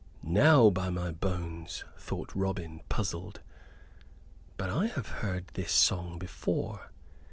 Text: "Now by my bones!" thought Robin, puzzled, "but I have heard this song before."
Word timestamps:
"Now 0.23 0.71
by 0.71 0.89
my 0.89 1.11
bones!" 1.11 1.83
thought 1.95 2.31
Robin, 2.33 2.81
puzzled, 2.89 3.39
"but 4.57 4.71
I 4.71 4.87
have 4.87 5.07
heard 5.21 5.49
this 5.49 5.71
song 5.71 6.17
before." 6.17 6.89